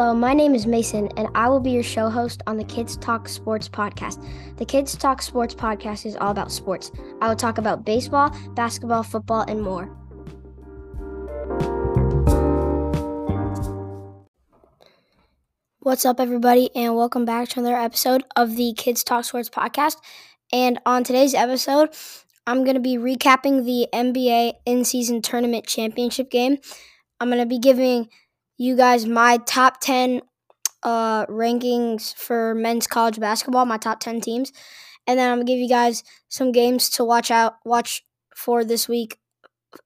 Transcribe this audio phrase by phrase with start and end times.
[0.00, 2.96] Hello, my name is Mason, and I will be your show host on the Kids
[2.96, 4.26] Talk Sports podcast.
[4.56, 6.90] The Kids Talk Sports podcast is all about sports.
[7.20, 9.84] I will talk about baseball, basketball, football, and more.
[15.80, 19.96] What's up, everybody, and welcome back to another episode of the Kids Talk Sports podcast.
[20.50, 21.90] And on today's episode,
[22.46, 26.56] I'm going to be recapping the NBA in season tournament championship game.
[27.20, 28.08] I'm going to be giving
[28.60, 30.20] you guys my top 10
[30.82, 34.52] uh, rankings for men's college basketball, my top 10 teams.
[35.06, 38.04] And then I'm going to give you guys some games to watch out, watch
[38.36, 39.18] for this week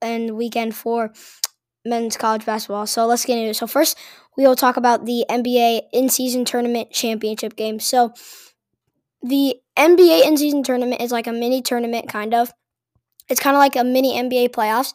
[0.02, 1.12] and weekend for
[1.84, 2.88] men's college basketball.
[2.88, 3.54] So let's get into it.
[3.54, 3.96] So first,
[4.36, 7.78] we will talk about the NBA in-season tournament championship game.
[7.78, 8.12] So
[9.22, 12.52] the NBA in-season tournament is like a mini tournament kind of.
[13.28, 14.94] It's kind of like a mini NBA playoffs,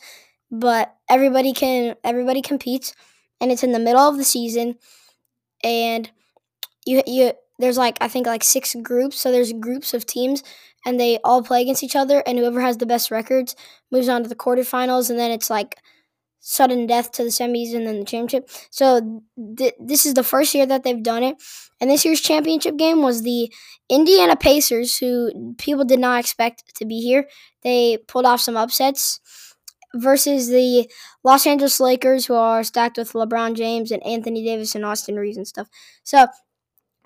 [0.52, 2.94] but everybody can everybody competes
[3.42, 4.76] and it's in the middle of the season
[5.64, 6.10] and
[6.86, 10.44] you you there's like I think like six groups, so there's groups of teams
[10.86, 13.56] and they all play against each other and whoever has the best records
[13.92, 15.78] moves on to the quarterfinals and then it's like
[16.42, 18.50] sudden death to the semis and then the championship.
[18.72, 19.22] So
[19.58, 21.36] th- this is the first year that they've done it.
[21.82, 23.52] And this year's championship game was the
[23.90, 27.28] Indiana Pacers, who people did not expect to be here.
[27.64, 29.20] They pulled off some upsets
[29.96, 30.90] versus the
[31.24, 35.38] Los Angeles Lakers, who are stacked with LeBron James and Anthony Davis and Austin Reaves
[35.38, 35.68] and stuff.
[36.04, 36.28] So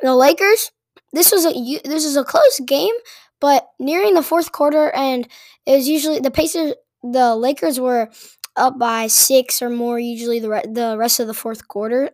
[0.01, 0.71] the Lakers,
[1.13, 1.51] this was a
[1.87, 2.93] this is a close game,
[3.39, 5.27] but nearing the fourth quarter, and
[5.65, 8.09] it was usually the Pacers, the Lakers were
[8.55, 12.11] up by six or more usually the re- the rest of the fourth quarter.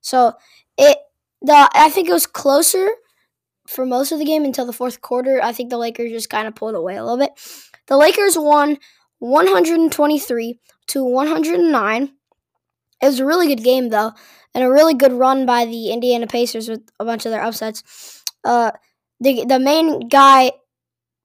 [0.00, 0.34] So
[0.78, 0.98] it
[1.42, 2.88] the I think it was closer
[3.68, 5.40] for most of the game until the fourth quarter.
[5.42, 7.32] I think the Lakers just kind of pulled away a little bit.
[7.86, 8.78] The Lakers won
[9.18, 12.12] 123 to 109.
[13.02, 14.12] It was a really good game though,
[14.54, 18.22] and a really good run by the Indiana Pacers with a bunch of their upsets.
[18.44, 18.72] Uh,
[19.20, 20.52] the the main guy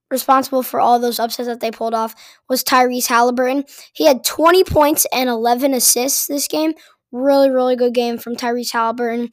[0.09, 2.13] responsible for all those upsets that they pulled off
[2.49, 3.63] was Tyrese Halliburton.
[3.93, 6.73] He had 20 points and 11 assists this game.
[7.11, 9.29] Really, really good game from Tyrese Halliburton.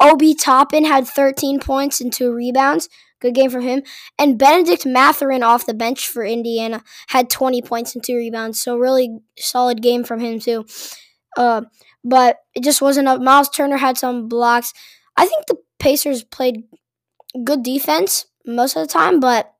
[0.00, 2.88] Obi Toppin had 13 points and two rebounds.
[3.24, 3.82] Good game from him.
[4.18, 8.60] And Benedict Mathurin off the bench for Indiana had 20 points and two rebounds.
[8.60, 10.66] So really solid game from him too.
[11.34, 11.62] Uh,
[12.04, 13.22] but it just wasn't up.
[13.22, 14.74] Miles Turner had some blocks.
[15.16, 16.64] I think the Pacers played
[17.44, 19.54] good defense most of the time, but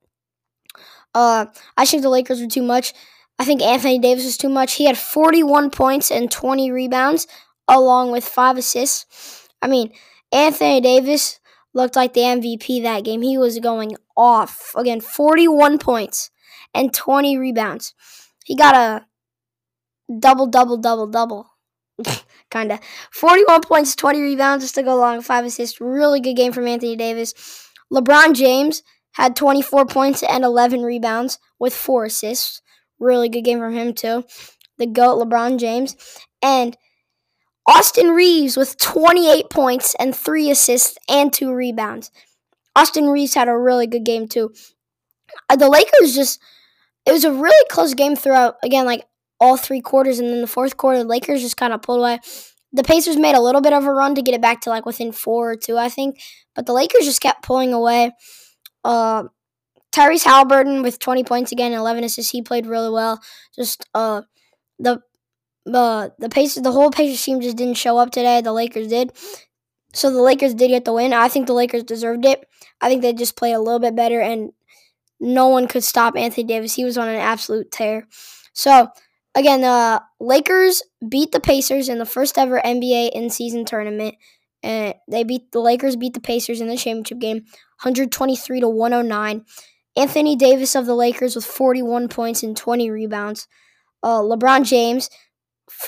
[1.15, 2.93] uh, I think the Lakers were too much.
[3.39, 4.73] I think Anthony Davis was too much.
[4.73, 7.25] He had 41 points and 20 rebounds,
[7.67, 9.49] along with five assists.
[9.59, 9.91] I mean,
[10.31, 11.39] Anthony Davis
[11.75, 13.21] looked like the MVP that game.
[13.21, 14.71] He was going off.
[14.75, 16.31] Again, 41 points
[16.73, 17.93] and 20 rebounds.
[18.45, 19.05] He got a
[20.19, 21.51] double, double, double, double.
[22.49, 22.79] kind of.
[23.11, 25.79] 41 points, 20 rebounds just to go along, five assists.
[25.79, 27.33] Really good game from Anthony Davis.
[27.93, 28.81] LeBron James
[29.11, 32.61] had 24 points and 11 rebounds with four assists.
[32.99, 34.23] Really good game from him, too.
[34.77, 35.95] The GOAT, LeBron James.
[36.41, 36.77] And
[37.67, 42.11] Austin Reaves with 28 points and three assists and two rebounds.
[42.75, 44.53] Austin Reaves had a really good game too.
[45.49, 46.39] Uh, the Lakers just
[47.05, 49.05] it was a really close game throughout again like
[49.39, 52.19] all three quarters and then the fourth quarter the Lakers just kind of pulled away.
[52.73, 54.85] The Pacers made a little bit of a run to get it back to like
[54.85, 56.19] within 4 or 2 I think,
[56.55, 58.11] but the Lakers just kept pulling away.
[58.83, 59.25] Uh
[59.91, 62.31] Tyrese Halliburton with 20 points again, 11 assists.
[62.31, 63.21] He played really well.
[63.55, 64.21] Just uh
[64.77, 65.01] the
[65.65, 68.41] the the Pacers, the whole Pacers team just didn't show up today.
[68.41, 69.11] The Lakers did,
[69.93, 71.13] so the Lakers did get the win.
[71.13, 72.47] I think the Lakers deserved it.
[72.81, 74.51] I think they just played a little bit better, and
[75.19, 76.75] no one could stop Anthony Davis.
[76.75, 78.07] He was on an absolute tear.
[78.53, 78.89] So
[79.35, 84.15] again, the Lakers beat the Pacers in the first ever NBA in season tournament.
[84.63, 87.37] And they beat the Lakers beat the Pacers in the championship game,
[87.83, 89.45] 123 to 109.
[89.97, 93.47] Anthony Davis of the Lakers with 41 points and 20 rebounds.
[94.03, 95.09] Uh, LeBron James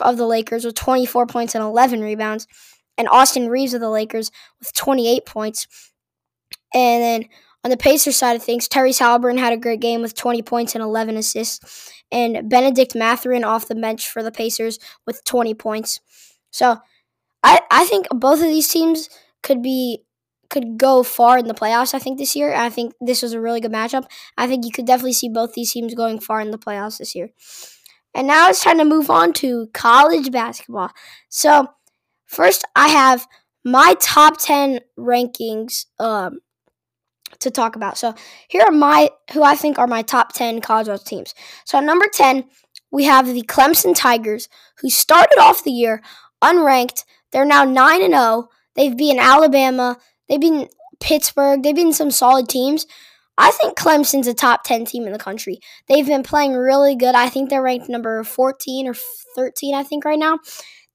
[0.01, 2.48] of the Lakers with 24 points and 11 rebounds,
[2.98, 5.68] and Austin Reaves of the Lakers with 28 points.
[6.74, 7.25] And then
[7.63, 10.75] on the Pacers side of things, Tyrese Halliburton had a great game with 20 points
[10.75, 16.00] and 11 assists, and Benedict Mathurin off the bench for the Pacers with 20 points.
[16.51, 16.78] So
[17.44, 19.10] I, I think both of these teams
[19.44, 20.04] could be
[20.50, 21.94] could go far in the playoffs.
[21.94, 22.54] I think this year.
[22.54, 24.06] I think this was a really good matchup.
[24.38, 27.16] I think you could definitely see both these teams going far in the playoffs this
[27.16, 27.31] year.
[28.13, 30.92] And now it's time to move on to college basketball.
[31.30, 31.69] So,
[32.25, 33.27] first, I have
[33.63, 36.39] my top 10 rankings um,
[37.39, 37.98] to talk about.
[37.98, 38.15] So,
[38.48, 41.36] here are my, who I think are my top 10 college basketball teams.
[41.65, 42.45] So, at number 10,
[42.92, 44.50] we have the Clemson Tigers,
[44.80, 46.01] who started off the year
[46.42, 47.04] unranked.
[47.31, 48.50] They're now 9 and 0.
[48.75, 49.98] They've beaten Alabama.
[50.30, 50.69] They've been
[51.00, 51.63] Pittsburgh.
[51.63, 52.86] They've been some solid teams.
[53.38, 55.60] I think Clemson's a top 10 team in the country.
[55.88, 57.16] They've been playing really good.
[57.16, 58.95] I think they're ranked number 14 or
[59.36, 60.39] 13, I think, right now.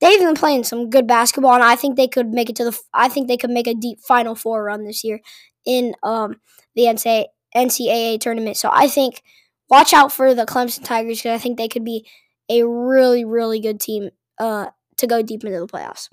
[0.01, 2.79] They've been playing some good basketball, and I think they could make it to the.
[2.93, 5.21] I think they could make a deep Final Four run this year
[5.65, 6.41] in um,
[6.75, 8.57] the NCAA, NCAA tournament.
[8.57, 9.23] So I think
[9.71, 12.05] watch out for the Clemson Tigers because I think they could be
[12.49, 14.11] a really, really good team
[14.41, 14.67] uh,
[14.97, 16.09] to go deep into the playoffs.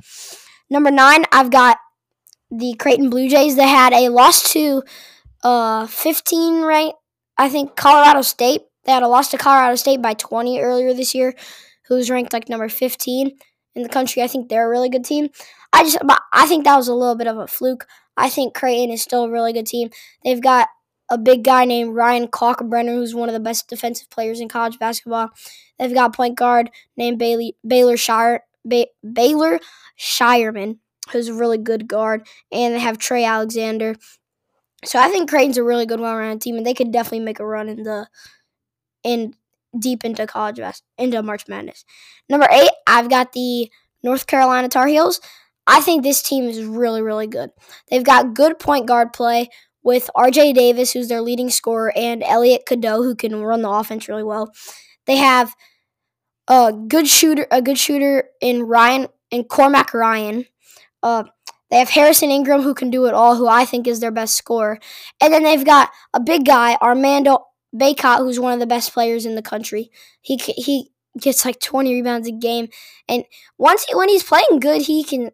[0.69, 1.77] Number nine, I've got
[2.51, 3.55] the Creighton Blue Jays.
[3.55, 4.83] They had a loss to
[5.43, 6.93] uh, 15, right?
[7.37, 8.61] I think Colorado State.
[8.85, 11.35] They had a loss to Colorado State by 20 earlier this year,
[11.87, 13.31] who's ranked like number 15
[13.75, 14.21] in the country.
[14.21, 15.29] I think they're a really good team.
[15.73, 15.99] I just,
[16.33, 17.85] I think that was a little bit of a fluke.
[18.17, 19.89] I think Creighton is still a really good team.
[20.23, 20.67] They've got
[21.09, 24.77] a big guy named Ryan Kalkbrenner, who's one of the best defensive players in college
[24.79, 25.29] basketball.
[25.77, 29.59] They've got point guard named Bailey, Baylor Shire, ba- Baylor
[29.97, 30.77] Scheierman,
[31.11, 33.95] who's a really good guard, and they have Trey Alexander.
[34.85, 37.45] So I think Creighton's a really good, well-rounded team, and they could definitely make a
[37.45, 38.07] run in the
[39.03, 39.33] in
[39.77, 40.59] deep into college
[40.97, 41.85] into March Madness.
[42.29, 43.69] Number eight, I've got the
[44.03, 45.19] North Carolina Tar Heels.
[45.67, 47.51] I think this team is really, really good.
[47.89, 49.49] They've got good point guard play
[49.83, 54.07] with RJ Davis, who's their leading scorer, and Elliot Cadeau, who can run the offense
[54.07, 54.51] really well.
[55.05, 55.53] They have
[56.47, 60.45] a good shooter, a good shooter in Ryan and Cormac Ryan.
[61.01, 61.25] Uh,
[61.71, 64.35] they have Harrison Ingram, who can do it all, who I think is their best
[64.35, 64.79] scorer,
[65.21, 67.45] and then they've got a big guy, Armando
[67.75, 69.91] Bacot, who's one of the best players in the country.
[70.21, 72.69] He he gets like 20 rebounds a game,
[73.07, 73.23] and
[73.57, 75.31] once he, when he's playing good, he can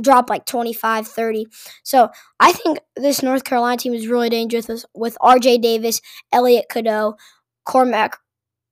[0.00, 1.46] drop like 25, 30.
[1.82, 2.10] So
[2.40, 6.00] I think this North Carolina team is really dangerous with, with RJ Davis,
[6.32, 7.16] Elliot Cadeau,
[7.64, 8.18] Cormac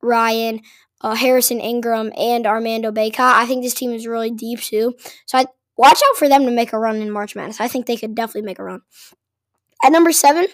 [0.03, 0.61] Ryan,
[1.01, 3.19] uh, Harrison Ingram, and Armando Bacot.
[3.19, 4.95] I think this team is really deep too.
[5.27, 7.61] So I watch out for them to make a run in March Madness.
[7.61, 8.83] I think they could definitely make a run.
[9.85, 10.47] At number seven,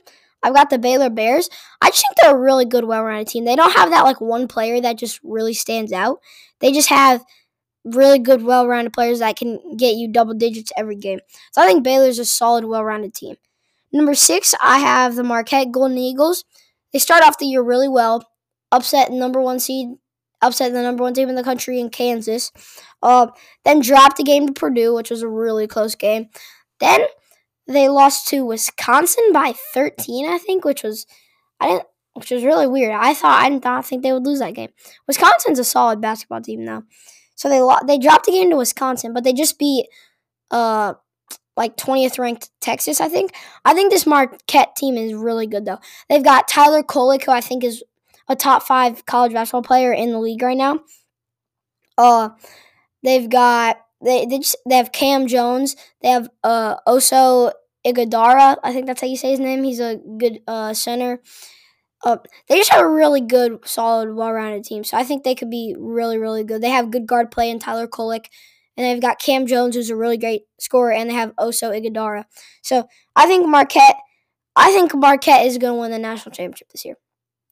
[0.43, 1.49] I've got the Baylor Bears.
[1.81, 3.45] I just think they're a really good, well-rounded team.
[3.45, 6.19] They don't have that like one player that just really stands out.
[6.61, 7.25] They just have
[7.85, 11.21] really good, well rounded players that can get you double digits every game.
[11.53, 13.37] So I think Baylor's a solid, well rounded team.
[13.93, 16.45] Number six, I have the Marquette Golden Eagles.
[16.93, 18.27] They start off the year really well,
[18.71, 19.89] upset number one seed,
[20.43, 22.53] upset the number one team in the country in Kansas.
[23.03, 23.29] Uh,
[23.65, 26.29] then dropped a game to Purdue, which was a really close game.
[26.81, 27.03] Then
[27.67, 31.07] they lost to Wisconsin by 13, I think, which was
[31.61, 32.93] I didn't which was really weird.
[32.93, 34.71] I thought I did not think they would lose that game.
[35.07, 36.83] Wisconsin's a solid basketball team though.
[37.35, 39.87] So they they dropped a game to Wisconsin, but they just beat
[40.51, 40.95] uh
[41.57, 43.35] like 20th ranked Texas, I think.
[43.65, 45.81] I think this Marquette team is really good though.
[46.09, 47.83] They've got Tyler Kolek, who I think is
[48.29, 50.81] a top five college basketball player in the league right now.
[51.99, 52.31] Uh,
[53.03, 55.77] they've got they they, just, they have Cam Jones.
[56.03, 57.53] They have uh Oso
[57.87, 58.57] Ighodaro.
[58.63, 59.63] I think that's how you say his name.
[59.63, 61.21] He's a good uh center.
[62.05, 62.17] Uh,
[62.49, 64.83] they just have a really good, solid, well-rounded team.
[64.83, 66.61] So I think they could be really, really good.
[66.61, 68.27] They have good guard play in Tyler Kolek,
[68.77, 72.25] and they've got Cam Jones, who's a really great scorer, and they have Oso Ighodaro.
[72.61, 73.99] So I think Marquette,
[74.57, 76.97] I think Marquette is going to win the national championship this year.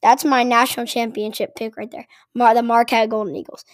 [0.03, 2.07] That's my national championship pick right there.
[2.35, 3.65] Mar- the Marquette Golden Eagles.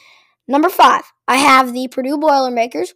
[0.48, 2.94] Number five, I have the Purdue Boilermakers.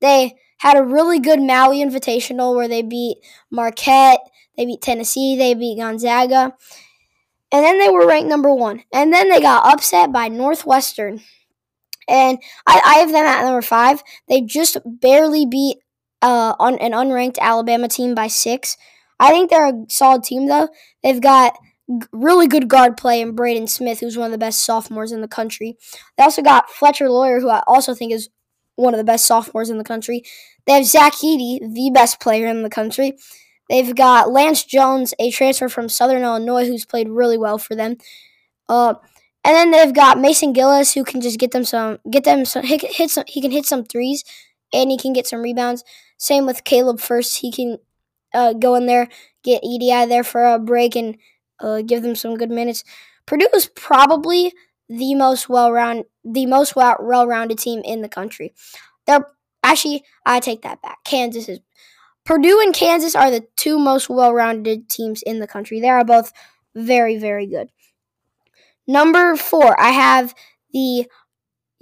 [0.00, 3.18] They had a really good Maui Invitational where they beat
[3.50, 4.20] Marquette,
[4.56, 6.54] they beat Tennessee, they beat Gonzaga,
[7.52, 8.82] and then they were ranked number one.
[8.92, 11.20] And then they got upset by Northwestern.
[12.08, 14.02] And I, I have them at number five.
[14.28, 15.78] They just barely beat
[16.20, 18.76] uh, on an unranked Alabama team by six.
[19.20, 20.68] I think they're a solid team, though.
[21.02, 21.54] They've got
[22.12, 25.28] really good guard play in Braden Smith, who's one of the best sophomores in the
[25.28, 25.76] country.
[26.16, 28.30] They also got Fletcher Loyer, who I also think is
[28.76, 30.22] one of the best sophomores in the country.
[30.66, 33.16] They have Zach Edey, the best player in the country.
[33.68, 37.96] They've got Lance Jones, a transfer from Southern Illinois, who's played really well for them.
[38.68, 38.94] Uh,
[39.44, 42.64] and then they've got Mason Gillis, who can just get them some, get them some,
[42.64, 44.24] hit, hit some, he can hit some threes,
[44.72, 45.84] and he can get some rebounds.
[46.16, 47.78] Same with Caleb Furst, he can
[48.32, 49.08] uh, go in there,
[49.42, 51.16] get Edey there for a break, and
[51.64, 52.84] uh, give them some good minutes.
[53.26, 54.52] Purdue is probably
[54.88, 58.52] the most well round, the most well rounded team in the country.
[59.06, 59.26] They're
[59.62, 60.98] actually, I take that back.
[61.04, 61.60] Kansas is
[62.24, 65.80] Purdue and Kansas are the two most well rounded teams in the country.
[65.80, 66.32] They are both
[66.74, 67.70] very, very good.
[68.86, 70.34] Number four, I have
[70.72, 71.06] the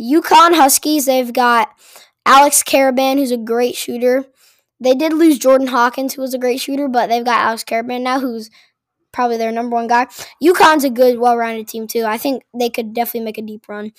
[0.00, 1.06] UConn Huskies.
[1.06, 1.68] They've got
[2.26, 4.24] Alex Karaban, who's a great shooter.
[4.80, 8.02] They did lose Jordan Hawkins, who was a great shooter, but they've got Alex Karaban
[8.02, 8.50] now, who's
[9.12, 10.06] probably their number one guy.
[10.42, 12.04] UConn's a good, well rounded team, too.
[12.04, 13.92] I think they could definitely make a deep run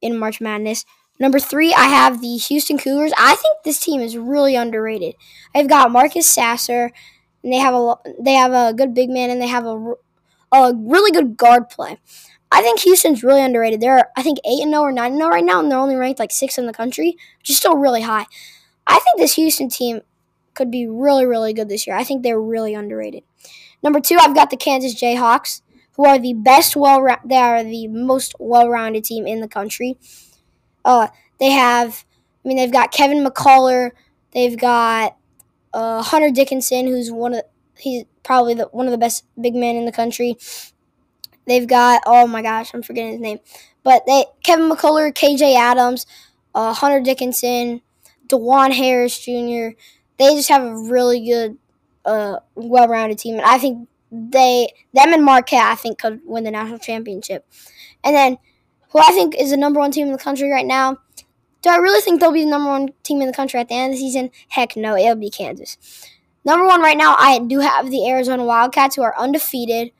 [0.00, 0.84] in March Madness.
[1.18, 3.12] Number three, I have the Houston Cougars.
[3.16, 5.14] I think this team is really underrated.
[5.54, 6.90] I've got Marcus Sasser,
[7.42, 9.94] and they have a they have a good big man, and they have a,
[10.52, 11.98] a really good guard play.
[12.52, 13.80] I think Houston's really underrated.
[13.80, 15.70] They're I think eight and zero oh or nine and zero oh right now, and
[15.70, 18.26] they're only ranked like sixth in the country, which is still really high.
[18.86, 20.02] I think this Houston team
[20.54, 21.96] could be really really good this year.
[21.96, 23.24] I think they're really underrated.
[23.82, 25.62] Number two, I've got the Kansas Jayhawks,
[25.96, 29.98] who are the best well they are the most well rounded team in the country.
[30.84, 31.08] Uh,
[31.40, 32.04] they have,
[32.44, 33.90] I mean, they've got Kevin McCullar.
[34.32, 35.16] They've got
[35.72, 37.42] uh, Hunter Dickinson, who's one of
[37.78, 40.36] he's probably the, one of the best big men in the country.
[41.46, 43.38] They've got oh my gosh, I'm forgetting his name,
[43.82, 46.06] but they Kevin McCullar, KJ Adams,
[46.54, 47.82] uh, Hunter Dickinson,
[48.26, 49.76] Dajuan Harris Jr.
[50.18, 51.58] They just have a really good,
[52.06, 56.50] uh, well-rounded team, and I think they them and Marquette I think could win the
[56.50, 57.46] national championship.
[58.02, 58.38] And then
[58.90, 60.98] who I think is the number one team in the country right now.
[61.62, 63.74] Do I really think they'll be the number one team in the country at the
[63.74, 64.30] end of the season?
[64.48, 65.76] Heck no, it'll be Kansas.
[66.44, 69.90] Number one right now, I do have the Arizona Wildcats who are undefeated.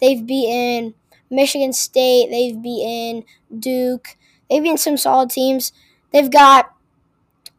[0.00, 0.94] They've beaten
[1.30, 3.24] Michigan State, they've beaten
[3.58, 4.16] Duke,
[4.50, 5.72] they've beaten some solid teams.
[6.12, 6.73] They've got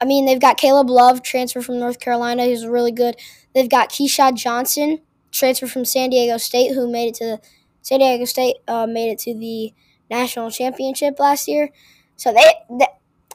[0.01, 3.15] I mean, they've got Caleb Love, transfer from North Carolina, who's really good.
[3.53, 4.99] They've got Keshad Johnson,
[5.31, 7.41] transfer from San Diego State, who made it to the
[7.81, 9.71] San Diego State uh, made it to the
[10.09, 11.69] national championship last year.
[12.15, 12.87] So they, they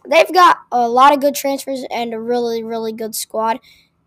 [0.09, 3.61] they've got a lot of good transfers and a really really good squad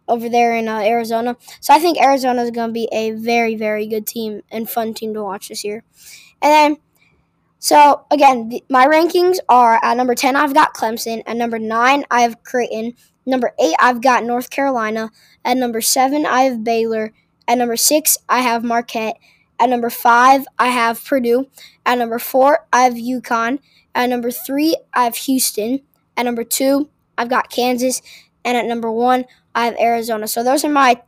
[0.08, 1.38] over there in uh, Arizona.
[1.62, 4.94] So I think Arizona is going to be a very very good team and fun
[4.94, 5.84] team to watch this year.
[6.42, 6.78] And then
[7.64, 12.22] so again, my rankings are at number 10 I've got Clemson, at number 9 I
[12.22, 12.94] have Creighton,
[13.26, 15.12] number 8 I've got North Carolina,
[15.46, 17.14] at number 7 I have Baylor,
[17.48, 19.16] at number 6 I have Marquette,
[19.62, 21.48] at number 5 I have Purdue,
[21.86, 23.60] at number 4 I have UConn,
[23.96, 25.80] at number 3 I have Houston,
[26.18, 28.02] at number 2 I've got Kansas,
[28.44, 29.24] and at number 1
[29.56, 30.28] I have Arizona.
[30.28, 31.02] So those are my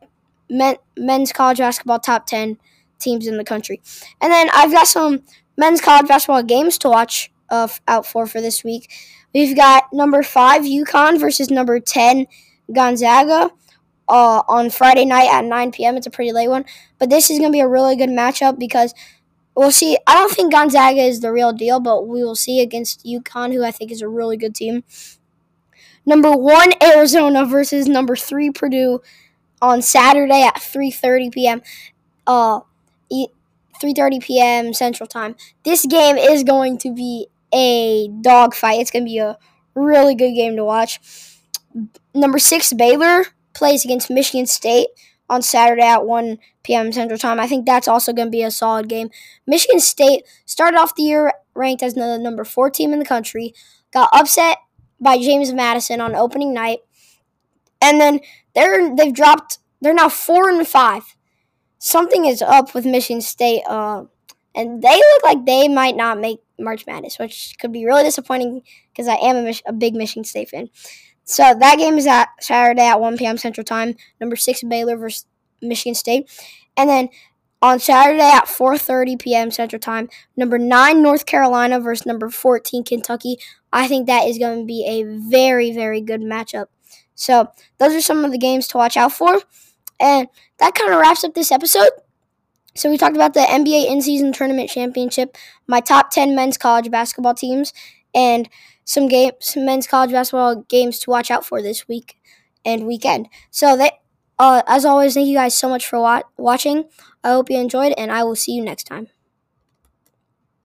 [0.48, 2.56] men, men's college basketball top 10
[2.98, 3.82] teams in the country.
[4.22, 5.22] And then I've got some
[5.56, 8.90] men's college basketball games to watch uh, out for for this week.
[9.34, 12.26] We've got number five UConn versus number ten
[12.72, 13.50] Gonzaga
[14.08, 15.96] uh, on Friday night at 9 p.m.
[15.96, 16.64] It's a pretty late one,
[16.98, 18.94] but this is going to be a really good matchup because
[19.54, 19.98] we'll see.
[20.06, 23.64] I don't think Gonzaga is the real deal, but we will see against UConn, who
[23.64, 24.84] I think is a really good team.
[26.04, 29.00] Number one Arizona versus number three Purdue
[29.60, 31.62] on Saturday at 3:30 p.m.
[32.26, 32.60] Uh,
[33.80, 34.74] 3:30 p.m.
[34.74, 35.36] Central Time.
[35.64, 38.80] This game is going to be a dogfight.
[38.80, 39.38] It's going to be a
[39.74, 41.00] really good game to watch.
[42.14, 44.88] Number six Baylor plays against Michigan State
[45.28, 46.92] on Saturday at 1 p.m.
[46.92, 47.40] Central Time.
[47.40, 49.10] I think that's also going to be a solid game.
[49.46, 53.54] Michigan State started off the year ranked as the number four team in the country,
[53.92, 54.58] got upset
[55.00, 56.80] by James Madison on opening night,
[57.80, 58.20] and then
[58.54, 59.58] they're they've dropped.
[59.80, 61.15] They're now four and five
[61.78, 64.04] something is up with Michigan State, uh,
[64.54, 68.62] and they look like they might not make March Madness, which could be really disappointing
[68.92, 70.70] because I am a, Mich- a, big Michigan State fan.
[71.24, 73.36] So that game is at Saturday at 1 p.m.
[73.38, 73.94] Central Time.
[74.20, 75.26] Number six Baylor versus
[75.60, 76.30] Michigan State,
[76.76, 77.08] and then
[77.62, 79.50] on Saturday at 4:30 p.m.
[79.50, 83.38] Central Time, number nine North Carolina versus number 14 Kentucky.
[83.72, 86.66] I think that is going to be a very very good matchup.
[87.14, 89.40] So those are some of the games to watch out for.
[90.00, 91.90] And that kind of wraps up this episode.
[92.74, 95.36] So we talked about the NBA in-season tournament championship,
[95.66, 97.72] my top 10 men's college basketball teams,
[98.14, 98.48] and
[98.84, 102.16] some game some men's college basketball games to watch out for this week
[102.64, 103.28] and weekend.
[103.50, 103.94] So that
[104.38, 106.84] uh, as always, thank you guys so much for wa- watching.
[107.24, 109.08] I hope you enjoyed, and I will see you next time.